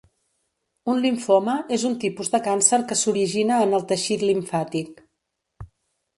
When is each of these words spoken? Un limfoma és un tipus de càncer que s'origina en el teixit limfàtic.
Un 0.93 1.01
limfoma 1.03 1.57
és 1.77 1.85
un 1.89 1.97
tipus 2.05 2.33
de 2.37 2.39
càncer 2.47 2.81
que 2.93 2.99
s'origina 3.03 3.61
en 3.67 3.77
el 3.81 3.87
teixit 3.93 4.27
limfàtic. 4.33 5.07